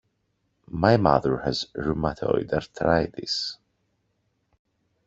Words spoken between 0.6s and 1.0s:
My